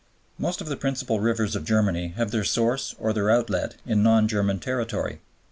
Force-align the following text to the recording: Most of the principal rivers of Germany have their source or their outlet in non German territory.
Most 0.39 0.61
of 0.61 0.67
the 0.67 0.75
principal 0.77 1.19
rivers 1.19 1.55
of 1.55 1.63
Germany 1.63 2.07
have 2.17 2.31
their 2.31 2.43
source 2.43 2.95
or 2.97 3.13
their 3.13 3.29
outlet 3.29 3.75
in 3.85 4.01
non 4.01 4.27
German 4.27 4.57
territory. 4.59 5.19